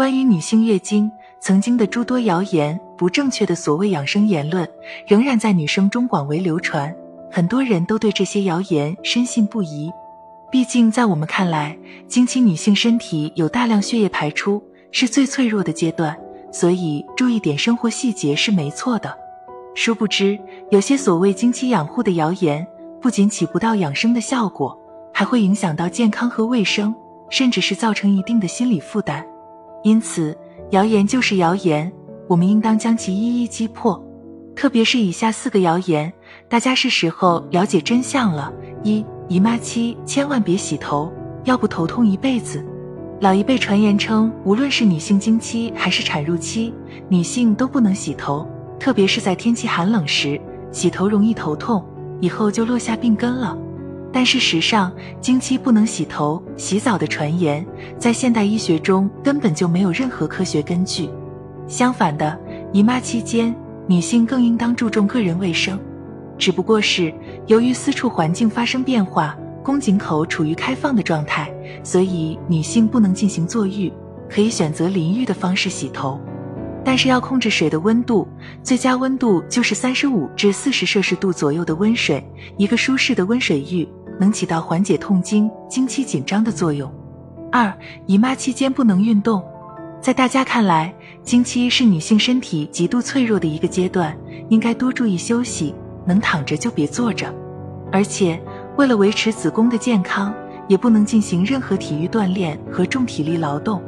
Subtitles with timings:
[0.00, 4.66] 关于女性月经，曾经的诸多谣言、不正确的所谓养生言论，
[5.06, 6.90] 仍然在女生中广为流传。
[7.30, 9.92] 很多人都对这些谣言深信不疑。
[10.50, 11.76] 毕竟，在我们看来，
[12.08, 16.16] 经期女性身体有大量血液排出，是最脆弱的阶段，
[16.50, 19.14] 所以注意点生活细节是没错的。
[19.74, 20.40] 殊不知，
[20.70, 22.66] 有些所谓经期养护的谣言，
[23.02, 24.74] 不仅起不到养生的效果，
[25.12, 26.94] 还会影响到健康和卫生，
[27.28, 29.26] 甚至是造成一定的心理负担。
[29.82, 30.36] 因此，
[30.70, 31.90] 谣言就是谣言，
[32.28, 34.02] 我们应当将其一一击破。
[34.54, 36.12] 特别是以下四个谣言，
[36.48, 39.04] 大家是时候了解真相了：一。
[39.28, 41.08] 姨妈期千万别洗头，
[41.44, 42.66] 要不头痛一辈子。
[43.20, 46.74] 老一辈传言称，无论是女性经期还是产褥期，
[47.08, 48.44] 女性都不能洗头，
[48.76, 50.40] 特别是在天气寒冷时，
[50.72, 51.80] 洗头容易头痛，
[52.20, 53.56] 以后就落下病根了。
[54.12, 57.64] 但事实上，经期不能洗头、洗澡的传言，
[57.96, 61.08] 在现代医学中根本就没有任何科学根据。
[61.68, 62.36] 相反的，
[62.72, 63.54] 姨妈期间，
[63.86, 65.78] 女性更应当注重个人卫生。
[66.36, 67.14] 只不过是
[67.46, 71.52] 由于私处环境发生变化，宫颈口处于开放的状态，
[71.84, 73.92] 所以女性不能进行坐浴，
[74.28, 76.18] 可以选择淋浴的方式洗头。
[76.82, 78.26] 但是要控制水的温度，
[78.62, 82.26] 最佳温度就是三十五至四十摄氏度左右的温水。
[82.56, 83.86] 一个舒适的温水浴
[84.20, 86.92] 能起到缓解痛经、经期紧张的作用。
[87.50, 87.72] 二、
[88.06, 89.42] 姨妈期间不能运动，
[90.00, 94.16] 在大家看来，经期是女性身体极度脆弱的一个阶段，
[94.50, 95.74] 应该多注意休息。
[96.06, 97.32] 能躺着就别坐着，
[97.92, 98.40] 而且
[98.76, 100.34] 为了维持子宫的健康，
[100.66, 103.80] 也不能进行任何体育锻炼和重体力劳动。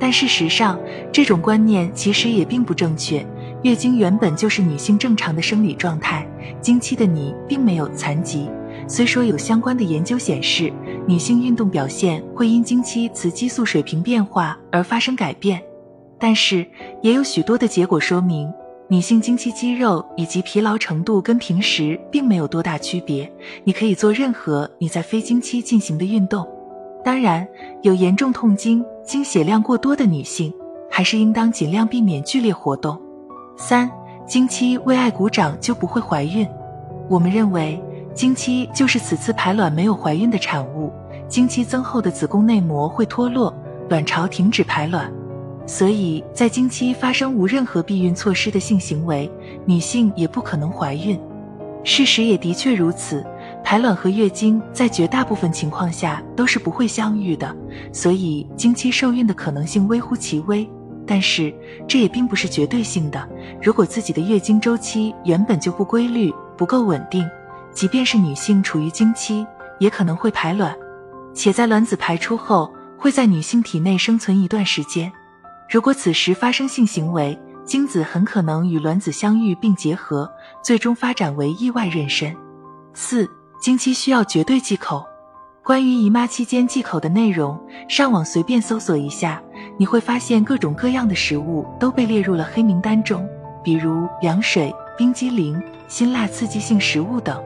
[0.00, 0.80] 但事实上，
[1.12, 3.24] 这种观念其实也并不正确。
[3.62, 6.26] 月经原本就是女性正常的生理状态，
[6.62, 8.48] 经期的你并没有残疾。
[8.90, 10.72] 虽说有相关的研究显示，
[11.06, 15.62] 女性运动表现会因经期雌激素水平变化而发生改变，
[16.18, 16.66] 但是
[17.00, 18.52] 也有许多的结果说明。
[18.88, 23.32] 女性经期肌肉以及疲劳程度跟平时并没有多大区别，
[23.62, 26.44] 你可以做任何你在非经期进行的运动。
[27.04, 27.46] 当然，
[27.82, 30.52] 有严重痛经、经血量过多的女性，
[30.90, 33.00] 还是应当尽量避免剧烈活动。
[33.56, 33.88] 三、
[34.26, 36.44] 经期为爱鼓掌就不会怀孕？
[37.08, 37.80] 我们认为，
[38.14, 40.92] 经期就是此次排卵没有怀孕的产物，
[41.28, 43.54] 经期增厚的子宫内膜会脱落，
[43.88, 45.10] 卵巢停止排卵。
[45.66, 49.30] 所以在经期发生无任何避孕措施的性行为，
[49.64, 51.18] 女性也不可能怀孕。
[51.84, 53.24] 事实也的确如此，
[53.64, 57.56] 排卵和月经在绝大部分情况下都是不会相遇的，
[57.92, 60.68] 所以经期受孕的可能性微乎其微。
[61.06, 61.52] 但是
[61.88, 63.28] 这也并不是绝对性的。
[63.62, 67.26] 如果自己的月经周期原本就不规律、不够稳定，
[67.72, 69.46] 即便是女性处于经期，
[69.78, 70.76] 也可能会排卵，
[71.34, 75.10] 且在卵子排出后会在女性体内生存一段时间。
[75.68, 80.28] 如果此时发生性行为，精子很可能与卵子相遇并结合，
[80.62, 82.34] 最终发展为意外妊娠。
[82.92, 83.28] 四、
[83.62, 85.04] 经期需要绝对忌口。
[85.62, 87.56] 关于姨妈期间忌口的内容，
[87.88, 89.40] 上网随便搜索一下，
[89.78, 93.28] 你会发现各种各样的食物都被列入了黑名单中，
[93.62, 97.40] 比如凉水、冰激凌、辛辣刺激性食物等。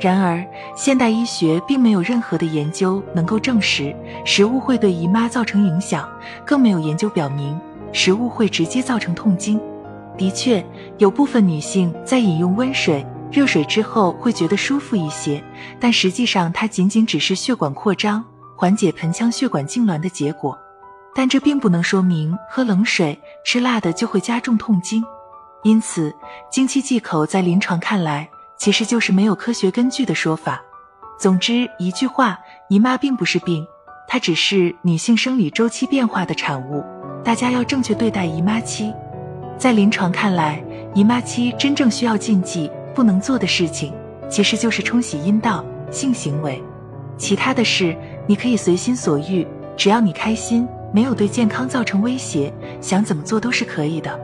[0.00, 0.42] 然而，
[0.74, 3.94] 现代医学并没有任何的研究能够证实
[4.24, 6.08] 食物会对姨妈造成影响，
[6.42, 7.60] 更没有研究表明
[7.92, 9.60] 食物会直接造成痛经。
[10.16, 10.64] 的确，
[10.96, 15.42] 有部分女性在饮用温水、热水之后会觉得舒服一些，
[15.78, 18.24] 但实际上它仅仅只是血管扩张、
[18.56, 20.58] 缓解盆腔血管痉挛的结果。
[21.14, 25.04] 但这并不能说明喝冷水、吃辣的就会加重痛经。
[25.62, 26.14] 因此，
[26.50, 28.26] 经期忌口在临床看来。
[28.60, 30.62] 其实就是没有科学根据的说法。
[31.18, 32.38] 总之一句话，
[32.68, 33.66] 姨妈并不是病，
[34.06, 36.84] 它只是女性生理周期变化的产物。
[37.24, 38.92] 大家要正确对待姨妈期。
[39.56, 40.62] 在临床看来，
[40.94, 43.94] 姨妈期真正需要禁忌不能做的事情，
[44.28, 46.62] 其实就是冲洗阴道、性行为。
[47.16, 52.52] 其他的事你可以随心所欲，只要你开心，没有对健康造成威胁，
[52.82, 54.20] 想怎么做都是可以的。